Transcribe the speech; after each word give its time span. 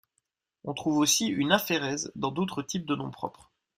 On 0.63 0.73
trouve 0.73 0.97
aussi 0.97 1.27
une 1.27 1.51
aphérèse 1.51 2.11
dans 2.15 2.31
d'autres 2.31 2.63
types 2.63 2.87
de 2.87 2.95
noms 2.95 3.11
propres. 3.11 3.51